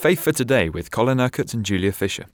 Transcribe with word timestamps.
Faith 0.00 0.20
for 0.20 0.32
Today 0.32 0.70
with 0.70 0.90
Colin 0.90 1.20
Urquhart 1.20 1.52
and 1.52 1.62
Julia 1.62 1.92
Fisher. 1.92 2.24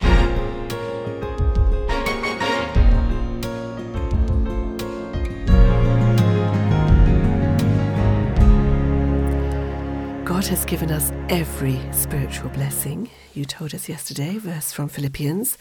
God 10.24 10.46
has 10.46 10.64
given 10.64 10.92
us 10.92 11.12
every 11.28 11.80
spiritual 11.90 12.50
blessing. 12.50 13.10
You 13.34 13.44
told 13.44 13.74
us 13.74 13.88
yesterday, 13.88 14.38
verse 14.38 14.70
from 14.70 14.86
Philippians. 14.88 15.58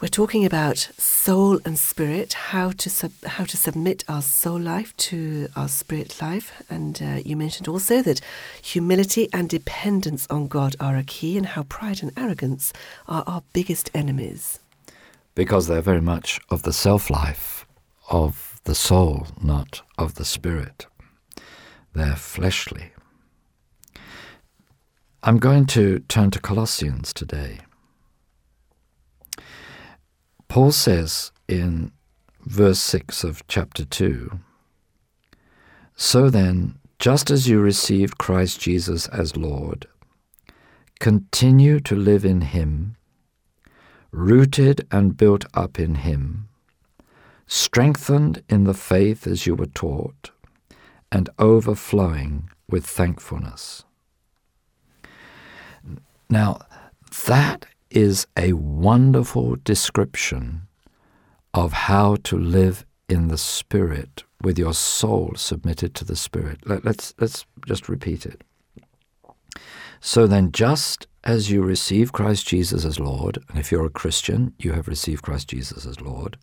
We're 0.00 0.06
talking 0.06 0.44
about 0.44 0.78
soul 0.96 1.58
and 1.64 1.76
spirit, 1.76 2.32
how 2.32 2.70
to 2.70 2.88
sub- 2.88 3.24
how 3.26 3.42
to 3.42 3.56
submit 3.56 4.04
our 4.08 4.22
soul 4.22 4.60
life 4.60 4.96
to 5.08 5.48
our 5.56 5.66
spirit 5.66 6.22
life, 6.22 6.62
and 6.70 7.02
uh, 7.02 7.20
you 7.24 7.36
mentioned 7.36 7.66
also 7.66 8.00
that 8.02 8.20
humility 8.62 9.28
and 9.32 9.48
dependence 9.48 10.24
on 10.30 10.46
God 10.46 10.76
are 10.78 10.96
a 10.96 11.02
key, 11.02 11.36
and 11.36 11.46
how 11.46 11.64
pride 11.64 12.00
and 12.00 12.12
arrogance 12.16 12.72
are 13.08 13.24
our 13.26 13.42
biggest 13.52 13.90
enemies. 13.92 14.60
Because 15.34 15.66
they're 15.66 15.80
very 15.80 16.00
much 16.00 16.38
of 16.48 16.62
the 16.62 16.72
self 16.72 17.10
life 17.10 17.66
of 18.08 18.60
the 18.62 18.76
soul, 18.76 19.26
not 19.42 19.82
of 19.98 20.14
the 20.14 20.24
spirit. 20.24 20.86
They're 21.92 22.14
fleshly. 22.14 22.92
I'm 25.24 25.38
going 25.38 25.66
to 25.66 25.98
turn 26.06 26.30
to 26.30 26.38
Colossians 26.38 27.12
today. 27.12 27.58
Paul 30.58 30.72
says 30.72 31.30
in 31.46 31.92
verse 32.44 32.80
6 32.80 33.22
of 33.22 33.46
chapter 33.46 33.84
2 33.84 34.40
So 35.94 36.30
then, 36.30 36.80
just 36.98 37.30
as 37.30 37.48
you 37.48 37.60
received 37.60 38.18
Christ 38.18 38.58
Jesus 38.58 39.06
as 39.10 39.36
Lord, 39.36 39.86
continue 40.98 41.78
to 41.78 41.94
live 41.94 42.24
in 42.24 42.40
Him, 42.40 42.96
rooted 44.10 44.84
and 44.90 45.16
built 45.16 45.44
up 45.54 45.78
in 45.78 45.94
Him, 45.94 46.48
strengthened 47.46 48.42
in 48.48 48.64
the 48.64 48.74
faith 48.74 49.28
as 49.28 49.46
you 49.46 49.54
were 49.54 49.66
taught, 49.66 50.32
and 51.12 51.30
overflowing 51.38 52.50
with 52.68 52.84
thankfulness. 52.84 53.84
Now, 56.28 56.58
that 57.28 57.66
is 57.90 58.26
a 58.36 58.52
wonderful 58.52 59.56
description 59.64 60.62
of 61.54 61.72
how 61.72 62.16
to 62.24 62.36
live 62.36 62.84
in 63.08 63.28
the 63.28 63.38
Spirit 63.38 64.24
with 64.42 64.58
your 64.58 64.74
soul 64.74 65.32
submitted 65.36 65.94
to 65.94 66.04
the 66.04 66.16
Spirit. 66.16 66.60
Let, 66.66 66.84
let's, 66.84 67.14
let's 67.18 67.46
just 67.66 67.88
repeat 67.88 68.26
it. 68.26 68.42
So 70.00 70.26
then, 70.26 70.52
just 70.52 71.06
as 71.24 71.50
you 71.50 71.62
receive 71.62 72.12
Christ 72.12 72.46
Jesus 72.46 72.84
as 72.84 73.00
Lord, 73.00 73.38
and 73.48 73.58
if 73.58 73.72
you're 73.72 73.86
a 73.86 73.90
Christian, 73.90 74.54
you 74.58 74.72
have 74.72 74.86
received 74.86 75.22
Christ 75.22 75.48
Jesus 75.48 75.86
as 75.86 76.00
Lord, 76.00 76.36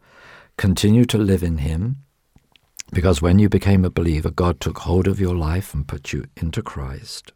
continue 0.58 1.06
to 1.06 1.18
live 1.18 1.44
in 1.44 1.60
Him, 1.60 1.98
because 2.92 3.22
when 3.22 3.40
you 3.40 3.50
became 3.50 3.86
a 3.86 3.90
believer, 3.90 4.30
God 4.30 4.60
took 4.60 4.80
hold 4.80 5.08
of 5.08 5.20
your 5.20 5.36
life 5.36 5.74
and 5.74 5.88
put 5.88 6.12
you 6.12 6.26
into 6.36 6.62
Christ. 6.62 7.32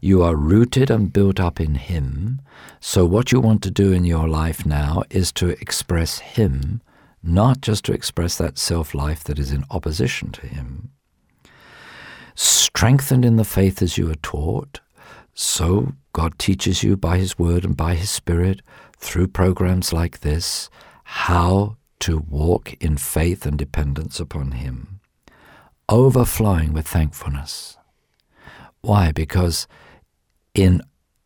You 0.00 0.22
are 0.22 0.36
rooted 0.36 0.90
and 0.90 1.12
built 1.12 1.40
up 1.40 1.60
in 1.60 1.74
Him. 1.74 2.40
So, 2.78 3.04
what 3.04 3.32
you 3.32 3.40
want 3.40 3.62
to 3.64 3.70
do 3.70 3.92
in 3.92 4.04
your 4.04 4.28
life 4.28 4.64
now 4.64 5.02
is 5.10 5.32
to 5.32 5.48
express 5.48 6.20
Him, 6.20 6.82
not 7.20 7.60
just 7.60 7.84
to 7.86 7.92
express 7.92 8.38
that 8.38 8.58
self 8.58 8.94
life 8.94 9.24
that 9.24 9.40
is 9.40 9.50
in 9.50 9.64
opposition 9.70 10.30
to 10.32 10.46
Him. 10.46 10.90
Strengthened 12.36 13.24
in 13.24 13.36
the 13.36 13.44
faith 13.44 13.82
as 13.82 13.98
you 13.98 14.08
are 14.08 14.22
taught. 14.22 14.80
So, 15.34 15.94
God 16.12 16.38
teaches 16.38 16.84
you 16.84 16.96
by 16.96 17.18
His 17.18 17.36
Word 17.36 17.64
and 17.64 17.76
by 17.76 17.96
His 17.96 18.10
Spirit 18.10 18.62
through 18.98 19.28
programs 19.28 19.92
like 19.92 20.20
this 20.20 20.70
how 21.02 21.76
to 22.00 22.18
walk 22.18 22.74
in 22.74 22.96
faith 22.96 23.44
and 23.46 23.58
dependence 23.58 24.20
upon 24.20 24.52
Him, 24.52 25.00
overflowing 25.88 26.72
with 26.72 26.86
thankfulness. 26.86 27.76
Why? 28.80 29.10
Because 29.10 29.66
in 30.58 30.82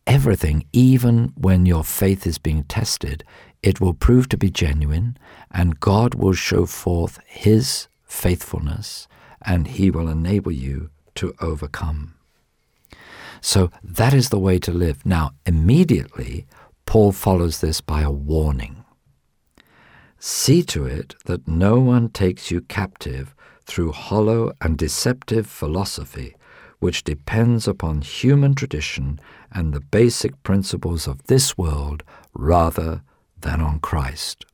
everything, 0.07 0.67
even 0.75 1.33
when 1.37 1.65
your 1.65 1.85
faith 1.85 2.27
is 2.27 2.37
being 2.37 2.65
tested, 2.65 3.25
it 3.63 3.81
will 3.81 3.95
prove 3.95 4.29
to 4.29 4.37
be 4.37 4.51
genuine, 4.51 5.17
and 5.51 5.81
God 5.81 6.15
will 6.15 6.35
show 6.35 6.67
forth 6.67 7.19
His 7.25 7.89
faithfulness, 8.05 9.09
and 9.43 9.69
He 9.69 9.91
will 9.91 10.09
enable 10.09 10.53
you 10.53 10.91
to 11.15 11.35
overcome. 11.41 12.15
So 13.41 13.71
that 13.83 14.13
is 14.13 14.29
the 14.29 14.39
way 14.39 14.59
to 14.59 14.71
live. 14.71 15.07
Now, 15.07 15.31
immediately, 15.47 16.47
Paul 16.85 17.13
follows 17.13 17.63
this 17.63 17.81
by 17.81 18.03
a 18.03 18.11
warning. 18.11 18.85
See 20.19 20.63
to 20.65 20.85
it 20.85 21.15
that 21.25 21.49
no 21.49 21.81
one 21.81 22.11
takes 22.11 22.51
you 22.51 22.61
captive 22.61 23.35
through 23.65 23.93
hollow 23.93 24.53
and 24.61 24.77
deceptive 24.77 25.47
philosophy 25.47 26.35
which 26.83 27.05
depends 27.05 27.69
upon 27.69 28.01
human 28.01 28.57
tradition 28.57 29.21
and 29.53 29.73
the 29.73 29.79
basic 29.79 30.43
principles 30.43 31.07
of 31.07 31.23
this 31.29 31.57
world 31.57 32.03
rather 32.35 33.03
than 33.41 33.61
on 33.61 33.79
Christ. 33.79 34.45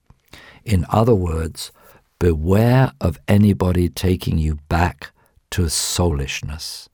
In 0.62 0.84
other 0.90 1.14
words, 1.14 1.72
beware 2.18 2.92
of 3.00 3.18
anybody 3.28 3.88
taking 3.88 4.36
you 4.36 4.58
back 4.68 5.10
to 5.52 5.70
soulishness, 5.70 6.90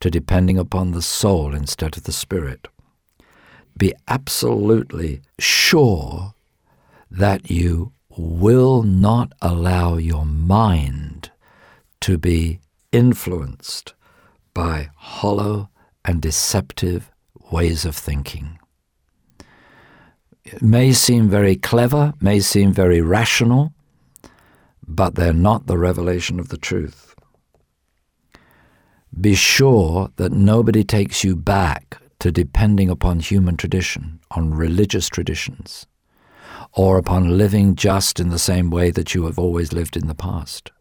to 0.00 0.10
depending 0.10 0.56
upon 0.56 0.92
the 0.92 1.02
soul 1.02 1.54
instead 1.54 1.98
of 1.98 2.04
the 2.04 2.12
spirit. 2.24 2.66
Be 3.76 3.92
absolutely 4.08 5.20
sure 5.38 6.32
that 7.10 7.50
you 7.50 7.92
will 8.16 8.82
not 8.82 9.34
allow 9.42 9.98
your 9.98 10.24
mind 10.24 11.30
to 12.00 12.16
be 12.16 12.60
influenced 12.90 13.92
by 14.54 14.90
hollow 14.96 15.70
and 16.04 16.22
deceptive 16.22 17.10
ways 17.50 17.84
of 17.84 17.96
thinking. 17.96 18.58
It 20.44 20.62
may 20.62 20.92
seem 20.92 21.28
very 21.28 21.56
clever, 21.56 22.14
may 22.20 22.40
seem 22.40 22.72
very 22.72 23.00
rational, 23.00 23.72
but 24.86 25.14
they're 25.14 25.32
not 25.34 25.66
the 25.66 25.76
revelation 25.76 26.40
of 26.40 26.48
the 26.48 26.56
truth. 26.56 27.14
Be 29.20 29.34
sure 29.34 30.10
that 30.16 30.32
nobody 30.32 30.84
takes 30.84 31.24
you 31.24 31.36
back 31.36 31.98
to 32.20 32.32
depending 32.32 32.88
upon 32.88 33.20
human 33.20 33.56
tradition, 33.56 34.20
on 34.30 34.54
religious 34.54 35.08
traditions, 35.08 35.86
or 36.72 36.98
upon 36.98 37.38
living 37.38 37.74
just 37.74 38.18
in 38.18 38.30
the 38.30 38.38
same 38.38 38.70
way 38.70 38.90
that 38.90 39.14
you 39.14 39.26
have 39.26 39.38
always 39.38 39.72
lived 39.72 39.96
in 39.96 40.06
the 40.06 40.14
past. 40.14 40.72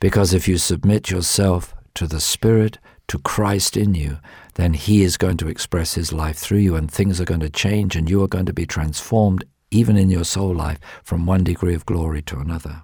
Because 0.00 0.34
if 0.34 0.48
you 0.48 0.58
submit 0.58 1.10
yourself 1.10 1.74
to 1.94 2.06
the 2.06 2.20
Spirit, 2.20 2.78
to 3.08 3.18
Christ 3.18 3.76
in 3.76 3.94
you, 3.94 4.18
then 4.54 4.74
He 4.74 5.02
is 5.02 5.16
going 5.16 5.36
to 5.38 5.48
express 5.48 5.94
His 5.94 6.12
life 6.12 6.36
through 6.36 6.58
you, 6.58 6.76
and 6.76 6.90
things 6.90 7.20
are 7.20 7.24
going 7.24 7.40
to 7.40 7.50
change, 7.50 7.96
and 7.96 8.08
you 8.08 8.22
are 8.22 8.28
going 8.28 8.46
to 8.46 8.52
be 8.52 8.66
transformed, 8.66 9.44
even 9.70 9.96
in 9.96 10.10
your 10.10 10.24
soul 10.24 10.54
life, 10.54 10.78
from 11.02 11.26
one 11.26 11.44
degree 11.44 11.74
of 11.74 11.86
glory 11.86 12.22
to 12.22 12.38
another. 12.38 12.82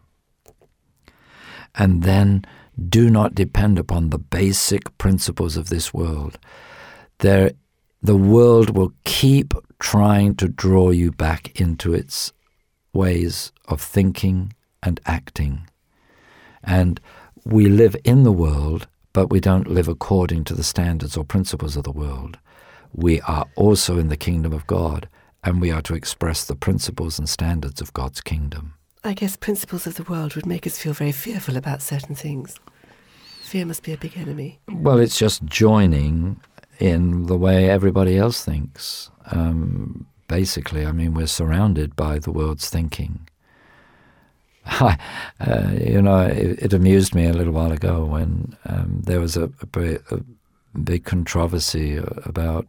And 1.74 2.02
then 2.02 2.44
do 2.88 3.10
not 3.10 3.34
depend 3.34 3.78
upon 3.78 4.10
the 4.10 4.18
basic 4.18 4.96
principles 4.98 5.56
of 5.56 5.68
this 5.68 5.94
world. 5.94 6.38
There, 7.18 7.52
the 8.02 8.16
world 8.16 8.70
will 8.70 8.92
keep 9.04 9.54
trying 9.78 10.34
to 10.36 10.48
draw 10.48 10.90
you 10.90 11.10
back 11.10 11.58
into 11.60 11.94
its 11.94 12.32
ways 12.92 13.52
of 13.66 13.80
thinking 13.80 14.52
and 14.82 15.00
acting. 15.06 15.68
And 16.62 17.00
we 17.44 17.68
live 17.68 17.96
in 18.04 18.24
the 18.24 18.32
world, 18.32 18.88
but 19.16 19.30
we 19.30 19.40
don't 19.40 19.66
live 19.66 19.88
according 19.88 20.44
to 20.44 20.52
the 20.52 20.62
standards 20.62 21.16
or 21.16 21.24
principles 21.24 21.74
of 21.74 21.84
the 21.84 21.90
world. 21.90 22.38
We 22.92 23.22
are 23.22 23.46
also 23.54 23.98
in 23.98 24.08
the 24.08 24.16
kingdom 24.18 24.52
of 24.52 24.66
God, 24.66 25.08
and 25.42 25.58
we 25.58 25.70
are 25.70 25.80
to 25.88 25.94
express 25.94 26.44
the 26.44 26.54
principles 26.54 27.18
and 27.18 27.26
standards 27.26 27.80
of 27.80 27.94
God's 27.94 28.20
kingdom. 28.20 28.74
I 29.04 29.14
guess 29.14 29.34
principles 29.34 29.86
of 29.86 29.94
the 29.94 30.02
world 30.02 30.34
would 30.34 30.44
make 30.44 30.66
us 30.66 30.78
feel 30.78 30.92
very 30.92 31.12
fearful 31.12 31.56
about 31.56 31.80
certain 31.80 32.14
things. 32.14 32.60
Fear 33.40 33.64
must 33.64 33.84
be 33.84 33.94
a 33.94 33.96
big 33.96 34.18
enemy. 34.18 34.58
Well, 34.70 34.98
it's 34.98 35.18
just 35.18 35.46
joining 35.46 36.38
in 36.78 37.24
the 37.24 37.38
way 37.38 37.70
everybody 37.70 38.18
else 38.18 38.44
thinks. 38.44 39.10
Um, 39.30 40.04
basically, 40.28 40.84
I 40.84 40.92
mean, 40.92 41.14
we're 41.14 41.26
surrounded 41.26 41.96
by 41.96 42.18
the 42.18 42.32
world's 42.32 42.68
thinking. 42.68 43.26
I, 44.66 44.98
uh, 45.40 45.72
you 45.80 46.02
know, 46.02 46.20
it, 46.20 46.62
it, 46.62 46.72
amused 46.72 47.14
me 47.14 47.26
a 47.26 47.32
little 47.32 47.52
while 47.52 47.72
ago 47.72 48.04
when 48.04 48.56
um, 48.66 49.02
there 49.04 49.20
was 49.20 49.36
a, 49.36 49.44
a, 49.74 49.98
a, 50.10 50.20
big 50.84 51.04
controversy 51.04 51.96
about 52.24 52.66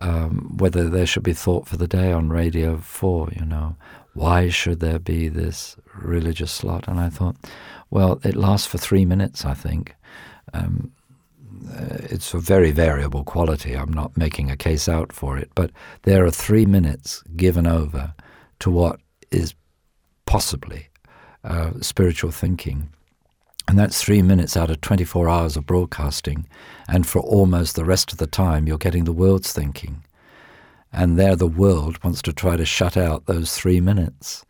um, 0.00 0.56
whether 0.56 0.88
there 0.88 1.06
should 1.06 1.22
be 1.22 1.34
thought 1.34 1.68
for 1.68 1.76
the 1.76 1.86
day 1.86 2.10
on 2.10 2.30
Radio 2.30 2.78
4, 2.78 3.30
you 3.36 3.44
know. 3.44 3.76
Why 4.14 4.48
should 4.48 4.80
there 4.80 4.98
be 4.98 5.28
this 5.28 5.76
religious 5.94 6.52
slot? 6.52 6.88
And 6.88 6.98
I 6.98 7.10
thought, 7.10 7.36
well, 7.90 8.20
it 8.24 8.34
lasts 8.34 8.66
for 8.66 8.78
three 8.78 9.04
minutes, 9.04 9.44
I 9.44 9.54
think. 9.54 9.94
Um, 10.54 10.92
uh, 11.70 11.98
it's 12.10 12.32
a 12.32 12.38
very 12.38 12.70
variable 12.70 13.24
quality. 13.24 13.74
I'm 13.74 13.92
not 13.92 14.16
making 14.16 14.50
a 14.50 14.56
case 14.56 14.88
out 14.88 15.12
for 15.12 15.36
it, 15.36 15.50
but 15.54 15.70
there 16.02 16.24
are 16.24 16.30
three 16.30 16.64
minutes 16.64 17.22
given 17.36 17.66
over 17.66 18.14
to 18.60 18.70
what 18.70 19.00
is 19.30 19.54
possibly 20.26 20.88
uh, 21.44 21.72
spiritual 21.80 22.30
thinking. 22.30 22.88
And 23.68 23.78
that's 23.78 24.02
three 24.02 24.22
minutes 24.22 24.56
out 24.56 24.70
of 24.70 24.80
24 24.80 25.28
hours 25.28 25.56
of 25.56 25.66
broadcasting. 25.66 26.46
And 26.88 27.06
for 27.06 27.20
almost 27.20 27.76
the 27.76 27.84
rest 27.84 28.12
of 28.12 28.18
the 28.18 28.26
time, 28.26 28.66
you're 28.66 28.78
getting 28.78 29.04
the 29.04 29.12
world's 29.12 29.52
thinking. 29.52 30.02
And 30.92 31.18
there, 31.18 31.34
the 31.34 31.46
world 31.46 32.02
wants 32.04 32.22
to 32.22 32.32
try 32.32 32.56
to 32.56 32.64
shut 32.64 32.96
out 32.96 33.26
those 33.26 33.56
three 33.56 33.80
minutes. 33.80 34.44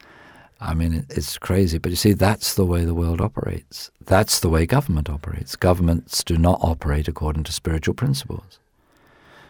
I 0.60 0.74
mean, 0.74 1.06
it's 1.10 1.38
crazy. 1.38 1.78
But 1.78 1.90
you 1.90 1.96
see, 1.96 2.12
that's 2.12 2.54
the 2.54 2.66
way 2.66 2.84
the 2.84 2.94
world 2.94 3.20
operates. 3.20 3.90
That's 4.04 4.40
the 4.40 4.48
way 4.48 4.66
government 4.66 5.08
operates. 5.08 5.56
Governments 5.56 6.24
do 6.24 6.36
not 6.36 6.58
operate 6.62 7.08
according 7.08 7.44
to 7.44 7.52
spiritual 7.52 7.94
principles. 7.94 8.58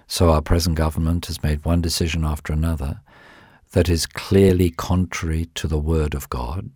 So 0.06 0.30
our 0.30 0.42
present 0.42 0.76
government 0.76 1.26
has 1.26 1.42
made 1.42 1.64
one 1.64 1.80
decision 1.80 2.24
after 2.24 2.52
another 2.52 3.00
that 3.72 3.88
is 3.88 4.06
clearly 4.06 4.70
contrary 4.70 5.46
to 5.54 5.66
the 5.66 5.78
Word 5.78 6.14
of 6.14 6.28
God, 6.28 6.70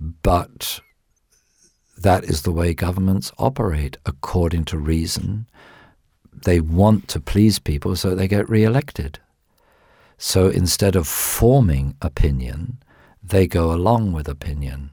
but 0.00 0.80
that 1.96 2.24
is 2.24 2.42
the 2.42 2.52
way 2.52 2.74
governments 2.74 3.32
operate 3.38 3.96
according 4.06 4.64
to 4.66 4.78
reason. 4.78 5.48
They 6.32 6.60
want 6.60 7.08
to 7.08 7.20
please 7.20 7.58
people 7.58 7.96
so 7.96 8.14
they 8.14 8.28
get 8.28 8.48
re-elected. 8.48 9.18
So 10.16 10.48
instead 10.48 10.94
of 10.94 11.08
forming 11.08 11.96
opinion, 12.00 12.78
they 13.22 13.46
go 13.46 13.72
along 13.72 14.12
with 14.12 14.28
opinion 14.28 14.90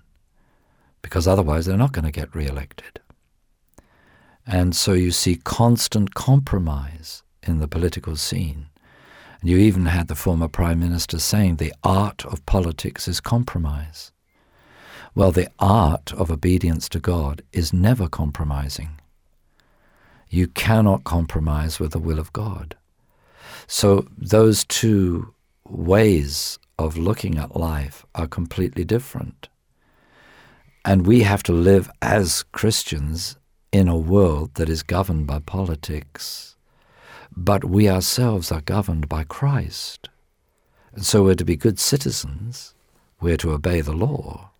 because 1.01 1.27
otherwise 1.27 1.65
they're 1.65 1.77
not 1.77 1.91
going 1.91 2.05
to 2.05 2.11
get 2.11 2.33
re-elected. 2.33 2.99
And 4.47 4.75
so 4.75 4.93
you 4.93 5.11
see 5.11 5.35
constant 5.35 6.15
compromise 6.15 7.23
in 7.43 7.59
the 7.59 7.67
political 7.67 8.15
scene. 8.15 8.67
And 9.39 9.49
you 9.49 9.57
even 9.57 9.85
had 9.85 10.07
the 10.07 10.15
former 10.15 10.47
Prime 10.47 10.79
Minister 10.79 11.19
saying 11.19 11.55
the 11.55 11.73
art 11.83 12.25
of 12.25 12.45
politics 12.45 13.07
is 13.07 13.19
compromise. 13.19 14.11
Well, 15.15 15.31
the 15.31 15.49
art 15.59 16.11
of 16.11 16.29
obedience 16.29 16.89
to 16.89 16.99
God 16.99 17.41
is 17.53 17.71
never 17.71 18.09
compromising. 18.09 18.99
You 20.29 20.47
cannot 20.47 21.05
compromise 21.05 21.79
with 21.79 21.91
the 21.91 21.99
will 21.99 22.19
of 22.19 22.33
God. 22.33 22.75
So 23.65 24.07
those 24.17 24.65
two 24.65 25.33
ways 25.63 26.59
of 26.77 26.97
looking 26.97 27.37
at 27.37 27.55
life 27.55 28.05
are 28.13 28.27
completely 28.27 28.83
different. 28.83 29.47
And 30.83 31.07
we 31.07 31.21
have 31.21 31.43
to 31.43 31.53
live 31.53 31.89
as 32.01 32.43
Christians 32.51 33.37
in 33.71 33.87
a 33.87 33.97
world 33.97 34.55
that 34.55 34.67
is 34.67 34.83
governed 34.83 35.27
by 35.27 35.39
politics. 35.39 36.57
But 37.35 37.63
we 37.63 37.87
ourselves 37.87 38.51
are 38.51 38.59
governed 38.59 39.07
by 39.07 39.23
Christ. 39.23 40.09
And 40.93 41.05
so 41.05 41.23
we're 41.23 41.35
to 41.35 41.45
be 41.45 41.55
good 41.55 41.79
citizens, 41.79 42.75
we're 43.21 43.37
to 43.37 43.53
obey 43.53 43.79
the 43.79 43.93
law, 43.93 44.51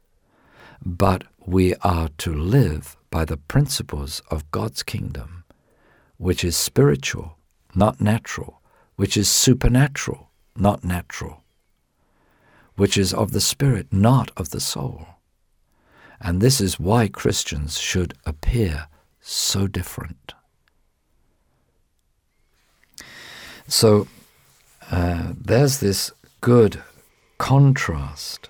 but 0.86 1.24
we 1.46 1.74
are 1.82 2.10
to 2.20 2.34
live 2.34 2.96
by 3.10 3.26
the 3.26 3.38
principles 3.38 4.22
of 4.30 4.50
God's 4.52 4.84
kingdom, 4.84 5.44
which 6.18 6.44
is 6.44 6.56
spiritual, 6.56 7.38
not 7.74 8.00
natural, 8.00 8.62
which 8.96 9.18
is 9.18 9.28
supernatural, 9.28 10.30
not 10.56 10.84
natural, 10.84 11.44
which 12.76 12.98
is 12.98 13.14
of 13.14 13.32
the 13.32 13.42
spirit, 13.42 13.88
not 13.92 14.32
of 14.38 14.52
the 14.52 14.60
soul. 14.60 15.08
And 16.22 16.40
this 16.40 16.62
is 16.62 16.80
why 16.80 17.08
Christians 17.08 17.78
should 17.80 18.14
appear 18.26 18.88
so 19.20 19.68
different. 19.68 20.34
So 23.68 24.08
uh, 24.92 25.34
there's 25.36 25.80
this 25.80 26.12
good 26.42 26.81
contrast 27.38 28.50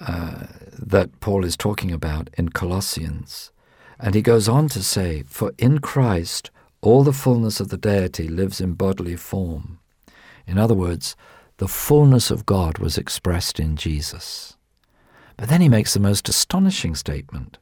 uh, 0.00 0.46
that 0.78 1.20
Paul 1.20 1.44
is 1.44 1.56
talking 1.56 1.92
about 1.92 2.30
in 2.34 2.48
Colossians. 2.50 3.52
And 3.98 4.14
he 4.14 4.22
goes 4.22 4.48
on 4.48 4.68
to 4.70 4.82
say, 4.82 5.24
For 5.26 5.52
in 5.58 5.78
Christ 5.80 6.50
all 6.80 7.04
the 7.04 7.12
fullness 7.12 7.60
of 7.60 7.68
the 7.68 7.76
deity 7.76 8.28
lives 8.28 8.60
in 8.60 8.72
bodily 8.72 9.16
form. 9.16 9.78
In 10.46 10.58
other 10.58 10.74
words, 10.74 11.16
the 11.58 11.68
fullness 11.68 12.30
of 12.30 12.46
God 12.46 12.78
was 12.78 12.96
expressed 12.96 13.60
in 13.60 13.76
Jesus. 13.76 14.56
But 15.36 15.48
then 15.48 15.60
he 15.60 15.68
makes 15.68 15.92
the 15.92 16.00
most 16.00 16.28
astonishing 16.28 16.94
statement. 16.94 17.58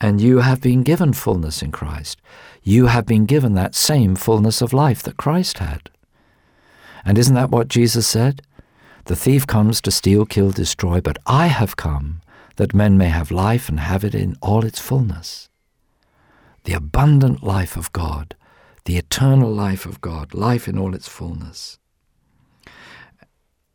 And 0.00 0.20
you 0.20 0.40
have 0.40 0.60
been 0.60 0.82
given 0.82 1.12
fullness 1.12 1.62
in 1.62 1.72
Christ. 1.72 2.20
You 2.62 2.86
have 2.86 3.06
been 3.06 3.24
given 3.24 3.54
that 3.54 3.74
same 3.74 4.16
fullness 4.16 4.60
of 4.60 4.72
life 4.72 5.02
that 5.04 5.16
Christ 5.16 5.58
had. 5.58 5.90
And 7.04 7.16
isn't 7.16 7.34
that 7.34 7.50
what 7.50 7.68
Jesus 7.68 8.06
said? 8.06 8.42
The 9.06 9.14
thief 9.14 9.46
comes 9.46 9.80
to 9.82 9.92
steal, 9.92 10.26
kill, 10.26 10.50
destroy, 10.50 11.00
but 11.00 11.18
I 11.26 11.46
have 11.46 11.76
come 11.76 12.22
that 12.56 12.74
men 12.74 12.98
may 12.98 13.08
have 13.08 13.30
life 13.30 13.68
and 13.68 13.78
have 13.78 14.02
it 14.02 14.16
in 14.16 14.36
all 14.42 14.64
its 14.64 14.80
fullness. 14.80 15.48
The 16.64 16.72
abundant 16.72 17.44
life 17.44 17.76
of 17.76 17.92
God, 17.92 18.34
the 18.84 18.96
eternal 18.96 19.52
life 19.52 19.86
of 19.86 20.00
God, 20.00 20.34
life 20.34 20.66
in 20.66 20.76
all 20.76 20.92
its 20.92 21.06
fullness. 21.06 21.78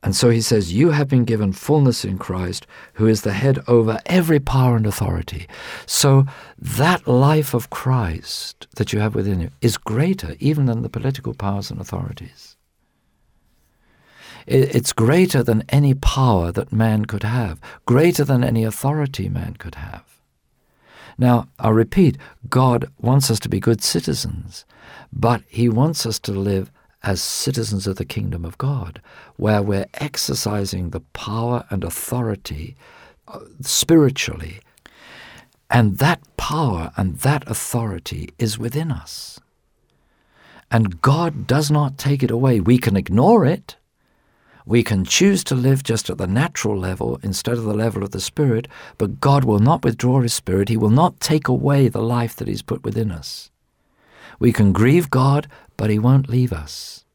And 0.03 0.17
so 0.17 0.29
he 0.29 0.41
says, 0.41 0.73
You 0.73 0.89
have 0.89 1.07
been 1.07 1.23
given 1.23 1.53
fullness 1.53 2.03
in 2.03 2.17
Christ, 2.17 2.67
who 2.95 3.07
is 3.07 3.21
the 3.21 3.31
head 3.31 3.59
over 3.69 3.99
every 4.07 4.41
power 4.41 4.75
and 4.75 4.85
authority. 4.85 5.47
So 5.85 6.25
that 6.57 7.07
life 7.07 7.53
of 7.53 7.69
Christ 7.69 8.67
that 8.75 8.91
you 8.91 8.99
have 8.99 9.15
within 9.15 9.39
you 9.39 9.51
is 9.61 9.77
greater 9.77 10.35
even 10.39 10.65
than 10.65 10.81
the 10.81 10.89
political 10.89 11.33
powers 11.33 11.71
and 11.71 11.79
authorities. 11.79 12.57
It's 14.47 14.93
greater 14.93 15.43
than 15.43 15.63
any 15.69 15.93
power 15.93 16.51
that 16.51 16.71
man 16.71 17.05
could 17.05 17.23
have, 17.23 17.59
greater 17.85 18.23
than 18.23 18.43
any 18.43 18.63
authority 18.63 19.29
man 19.29 19.55
could 19.55 19.75
have. 19.75 20.03
Now, 21.17 21.47
I'll 21.59 21.73
repeat, 21.73 22.17
God 22.49 22.89
wants 22.99 23.29
us 23.29 23.39
to 23.41 23.49
be 23.49 23.59
good 23.59 23.83
citizens, 23.83 24.65
but 25.11 25.43
He 25.47 25.69
wants 25.69 26.05
us 26.05 26.19
to 26.19 26.31
live 26.31 26.71
as 27.03 27.21
citizens 27.21 27.87
of 27.87 27.95
the 27.95 28.05
kingdom 28.05 28.45
of 28.45 28.57
God, 28.57 29.01
where 29.35 29.61
we're 29.61 29.87
exercising 29.95 30.89
the 30.89 30.99
power 30.99 31.65
and 31.69 31.83
authority 31.83 32.75
uh, 33.27 33.39
spiritually. 33.61 34.59
And 35.69 35.97
that 35.97 36.21
power 36.37 36.91
and 36.97 37.17
that 37.19 37.43
authority 37.49 38.29
is 38.37 38.59
within 38.59 38.91
us. 38.91 39.39
And 40.69 41.01
God 41.01 41.47
does 41.47 41.71
not 41.71 41.97
take 41.97 42.23
it 42.23 42.31
away. 42.31 42.59
We 42.59 42.77
can 42.77 42.95
ignore 42.95 43.45
it, 43.45 43.75
we 44.65 44.83
can 44.83 45.03
choose 45.03 45.43
to 45.45 45.55
live 45.55 45.83
just 45.83 46.09
at 46.09 46.17
the 46.17 46.27
natural 46.27 46.77
level 46.77 47.19
instead 47.23 47.57
of 47.57 47.63
the 47.63 47.73
level 47.73 48.03
of 48.03 48.11
the 48.11 48.21
Spirit, 48.21 48.67
but 48.97 49.19
God 49.19 49.43
will 49.43 49.59
not 49.59 49.83
withdraw 49.83 50.21
His 50.21 50.33
Spirit. 50.33 50.69
He 50.69 50.77
will 50.77 50.89
not 50.89 51.19
take 51.19 51.47
away 51.47 51.87
the 51.87 52.01
life 52.01 52.35
that 52.35 52.47
He's 52.47 52.61
put 52.61 52.83
within 52.83 53.11
us. 53.11 53.49
We 54.39 54.51
can 54.51 54.73
grieve 54.73 55.09
God, 55.09 55.47
but 55.77 55.89
He 55.89 55.99
won't 55.99 56.29
leave 56.29 56.53
us. 56.53 57.05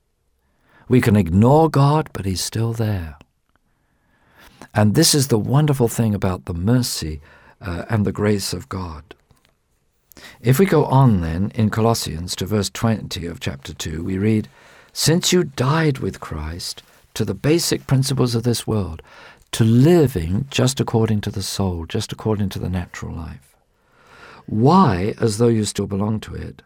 We 0.88 1.00
can 1.00 1.17
ignore 1.17 1.69
God, 1.69 2.11
but 2.12 2.25
He's 2.25 2.41
still 2.41 2.73
there. 2.73 3.17
And 4.75 4.95
this 4.95 5.15
is 5.15 5.29
the 5.29 5.38
wonderful 5.38 5.88
thing 5.88 6.15
about 6.15 6.45
the 6.45 6.55
mercy 6.55 7.21
uh, 7.61 7.85
and 7.88 8.05
the 8.05 8.12
grace 8.12 8.53
of 8.53 8.69
God. 8.69 9.15
If 10.41 10.59
we 10.59 10.67
go 10.67 10.85
on 10.85 11.21
then 11.21 11.50
in 11.55 11.71
Colossians 11.71 12.37
to 12.37 12.47
verse 12.47 12.71
20 12.71 13.26
of 13.26 13.41
chapter 13.41 13.75
2, 13.75 14.03
we 14.03 14.19
read, 14.19 14.49
Since 14.93 15.33
you 15.33 15.45
died 15.45 15.99
with 15.99 16.21
Christ, 16.21 16.83
to 17.16 17.25
the 17.25 17.35
basic 17.35 17.87
principles 17.87 18.35
of 18.35 18.42
this 18.42 18.66
world, 18.66 19.00
to 19.50 19.64
living 19.64 20.46
just 20.50 20.80
according 20.80 21.23
to 21.23 21.30
the 21.30 21.42
soul, 21.42 21.87
just 21.87 22.12
according 22.12 22.50
to 22.50 22.58
the 22.58 22.68
natural 22.68 23.16
life. 23.16 23.56
Why, 24.44 25.14
as 25.18 25.38
though 25.38 25.49
you 25.49 25.64
still 25.64 25.87
belong 25.87 26.20
to 26.20 26.35
it, 26.35 26.61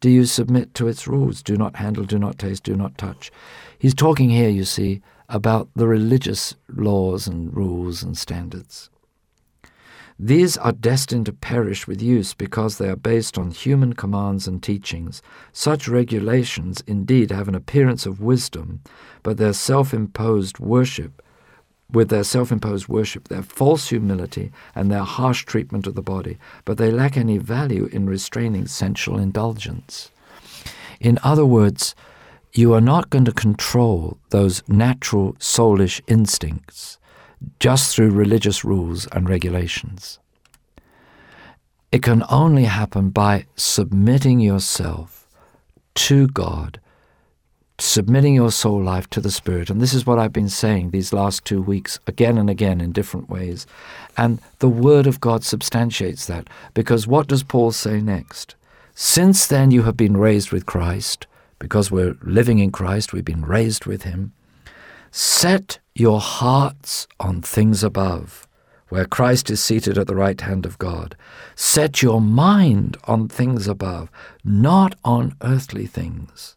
do 0.00 0.08
you 0.08 0.24
submit 0.24 0.72
to 0.74 0.88
its 0.88 1.06
rules? 1.06 1.42
Do 1.42 1.54
not 1.54 1.76
handle, 1.76 2.04
do 2.04 2.18
not 2.18 2.38
taste, 2.38 2.62
do 2.62 2.74
not 2.74 2.96
touch. 2.96 3.30
He's 3.78 3.94
talking 3.94 4.30
here, 4.30 4.48
you 4.48 4.64
see, 4.64 5.02
about 5.28 5.68
the 5.76 5.86
religious 5.86 6.54
laws 6.74 7.26
and 7.26 7.54
rules 7.54 8.02
and 8.02 8.16
standards. 8.16 8.88
These 10.22 10.58
are 10.58 10.72
destined 10.72 11.24
to 11.26 11.32
perish 11.32 11.86
with 11.86 12.02
use 12.02 12.34
because 12.34 12.76
they 12.76 12.90
are 12.90 12.96
based 12.96 13.38
on 13.38 13.52
human 13.52 13.94
commands 13.94 14.46
and 14.46 14.62
teachings. 14.62 15.22
Such 15.50 15.88
regulations 15.88 16.84
indeed 16.86 17.30
have 17.30 17.48
an 17.48 17.54
appearance 17.54 18.04
of 18.04 18.20
wisdom, 18.20 18.82
but 19.22 19.38
their 19.38 19.54
self-imposed 19.54 20.58
worship, 20.58 21.22
with 21.90 22.10
their 22.10 22.22
self-imposed 22.22 22.86
worship, 22.86 23.28
their 23.28 23.42
false 23.42 23.88
humility, 23.88 24.52
and 24.74 24.90
their 24.90 25.04
harsh 25.04 25.46
treatment 25.46 25.86
of 25.86 25.94
the 25.94 26.02
body, 26.02 26.36
but 26.66 26.76
they 26.76 26.90
lack 26.90 27.16
any 27.16 27.38
value 27.38 27.86
in 27.86 28.04
restraining 28.04 28.66
sensual 28.66 29.18
indulgence. 29.18 30.10
In 31.00 31.18
other 31.22 31.46
words, 31.46 31.94
you 32.52 32.74
are 32.74 32.82
not 32.82 33.08
going 33.08 33.24
to 33.24 33.32
control 33.32 34.18
those 34.28 34.62
natural 34.68 35.32
soulish 35.38 36.02
instincts 36.06 36.98
just 37.58 37.94
through 37.94 38.10
religious 38.10 38.64
rules 38.64 39.06
and 39.08 39.28
regulations. 39.28 40.18
it 41.92 42.02
can 42.02 42.24
only 42.30 42.64
happen 42.64 43.10
by 43.10 43.46
submitting 43.56 44.40
yourself 44.40 45.28
to 45.94 46.28
God, 46.28 46.80
submitting 47.78 48.34
your 48.34 48.52
soul 48.52 48.80
life 48.80 49.10
to 49.10 49.20
the 49.20 49.30
Spirit. 49.30 49.70
And 49.70 49.80
this 49.80 49.92
is 49.92 50.06
what 50.06 50.18
I've 50.18 50.32
been 50.32 50.48
saying 50.48 50.90
these 50.90 51.12
last 51.12 51.44
two 51.44 51.60
weeks, 51.60 51.98
again 52.06 52.38
and 52.38 52.48
again 52.48 52.80
in 52.80 52.92
different 52.92 53.28
ways. 53.28 53.66
And 54.16 54.38
the 54.60 54.68
Word 54.68 55.06
of 55.06 55.20
God 55.20 55.42
substantiates 55.42 56.26
that. 56.26 56.48
Because 56.74 57.06
what 57.06 57.26
does 57.26 57.42
Paul 57.42 57.72
say 57.72 58.00
next? 58.00 58.54
Since 58.94 59.46
then 59.46 59.70
you 59.70 59.82
have 59.82 59.96
been 59.96 60.16
raised 60.16 60.52
with 60.52 60.66
Christ, 60.66 61.26
because 61.58 61.90
we're 61.90 62.16
living 62.22 62.58
in 62.60 62.70
Christ, 62.70 63.12
we've 63.12 63.24
been 63.24 63.44
raised 63.44 63.84
with 63.84 64.02
Him. 64.02 64.32
Set 65.10 65.79
your 65.94 66.20
hearts 66.20 67.06
on 67.18 67.42
things 67.42 67.82
above, 67.82 68.46
where 68.88 69.04
Christ 69.04 69.50
is 69.50 69.62
seated 69.62 69.98
at 69.98 70.06
the 70.06 70.14
right 70.14 70.40
hand 70.40 70.66
of 70.66 70.78
God. 70.78 71.16
Set 71.54 72.02
your 72.02 72.20
mind 72.20 72.96
on 73.04 73.28
things 73.28 73.68
above, 73.68 74.10
not 74.44 74.94
on 75.04 75.36
earthly 75.42 75.86
things. 75.86 76.56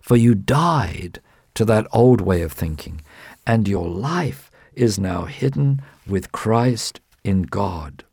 For 0.00 0.16
you 0.16 0.34
died 0.34 1.20
to 1.54 1.64
that 1.64 1.86
old 1.92 2.20
way 2.20 2.42
of 2.42 2.52
thinking, 2.52 3.00
and 3.46 3.68
your 3.68 3.88
life 3.88 4.50
is 4.74 4.98
now 4.98 5.24
hidden 5.24 5.80
with 6.06 6.32
Christ 6.32 7.00
in 7.22 7.42
God. 7.42 8.04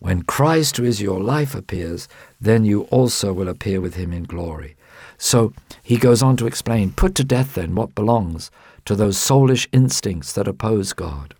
When 0.00 0.22
Christ, 0.22 0.76
who 0.76 0.84
is 0.84 1.02
your 1.02 1.20
life, 1.20 1.54
appears, 1.54 2.08
then 2.40 2.64
you 2.64 2.82
also 2.84 3.32
will 3.32 3.48
appear 3.48 3.80
with 3.80 3.94
him 3.94 4.12
in 4.12 4.24
glory. 4.24 4.76
So 5.18 5.52
he 5.82 5.96
goes 5.96 6.22
on 6.22 6.36
to 6.36 6.46
explain 6.46 6.92
put 6.92 7.14
to 7.16 7.24
death 7.24 7.54
then 7.54 7.74
what 7.74 7.94
belongs 7.94 8.50
to 8.88 8.96
those 8.96 9.18
soulish 9.18 9.68
instincts 9.70 10.32
that 10.32 10.48
oppose 10.48 10.94
God. 10.94 11.34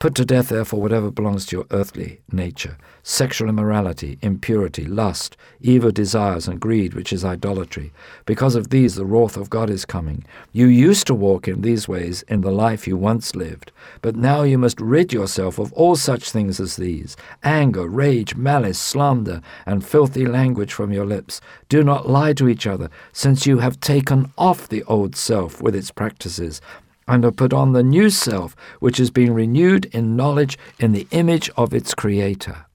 Put 0.00 0.14
to 0.14 0.24
death, 0.24 0.50
therefore, 0.50 0.80
whatever 0.80 1.10
belongs 1.10 1.44
to 1.46 1.56
your 1.56 1.66
earthly 1.72 2.20
nature 2.30 2.76
sexual 3.02 3.48
immorality, 3.48 4.18
impurity, 4.20 4.84
lust, 4.84 5.36
evil 5.60 5.90
desires, 5.90 6.46
and 6.46 6.60
greed, 6.60 6.92
which 6.92 7.12
is 7.12 7.24
idolatry. 7.24 7.90
Because 8.26 8.54
of 8.54 8.68
these, 8.68 8.94
the 8.94 9.06
wrath 9.06 9.36
of 9.36 9.48
God 9.50 9.70
is 9.70 9.86
coming. 9.86 10.24
You 10.52 10.66
used 10.66 11.06
to 11.06 11.14
walk 11.14 11.48
in 11.48 11.62
these 11.62 11.88
ways 11.88 12.22
in 12.28 12.42
the 12.42 12.52
life 12.52 12.86
you 12.86 12.98
once 12.98 13.34
lived, 13.34 13.72
but 14.02 14.14
now 14.14 14.42
you 14.42 14.58
must 14.58 14.78
rid 14.80 15.12
yourself 15.12 15.58
of 15.58 15.72
all 15.72 15.96
such 15.96 16.30
things 16.30 16.60
as 16.60 16.76
these 16.76 17.16
anger, 17.42 17.88
rage, 17.88 18.36
malice, 18.36 18.78
slander, 18.78 19.40
and 19.66 19.84
filthy 19.84 20.26
language 20.26 20.72
from 20.72 20.92
your 20.92 21.06
lips. 21.06 21.40
Do 21.68 21.82
not 21.82 22.08
lie 22.08 22.34
to 22.34 22.48
each 22.48 22.66
other, 22.66 22.90
since 23.12 23.46
you 23.46 23.58
have 23.58 23.80
taken 23.80 24.30
off 24.36 24.68
the 24.68 24.84
old 24.84 25.16
self 25.16 25.60
with 25.60 25.74
its 25.74 25.90
practices 25.90 26.60
and 27.08 27.24
have 27.24 27.36
put 27.36 27.52
on 27.52 27.72
the 27.72 27.82
new 27.82 28.10
self, 28.10 28.54
which 28.78 28.98
has 28.98 29.10
been 29.10 29.34
renewed 29.34 29.86
in 29.86 30.14
knowledge 30.14 30.58
in 30.78 30.92
the 30.92 31.08
image 31.10 31.50
of 31.56 31.74
its 31.74 31.94
Creator. 31.94 32.66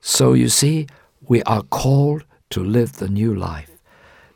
So 0.00 0.34
you 0.34 0.48
see, 0.48 0.86
we 1.26 1.42
are 1.42 1.62
called 1.62 2.24
to 2.50 2.62
live 2.62 2.94
the 2.94 3.08
new 3.08 3.34
life. 3.34 3.82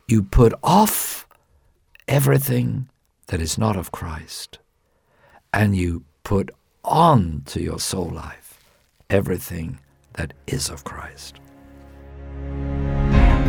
You 0.07 0.23
put 0.23 0.53
off 0.63 1.27
everything 2.07 2.89
that 3.27 3.41
is 3.41 3.57
not 3.57 3.75
of 3.75 3.91
Christ, 3.91 4.59
and 5.53 5.75
you 5.75 6.03
put 6.23 6.51
on 6.83 7.43
to 7.47 7.61
your 7.61 7.79
soul 7.79 8.09
life 8.09 8.59
everything 9.09 9.79
that 10.13 10.33
is 10.47 10.69
of 10.69 10.83
Christ. 10.83 11.39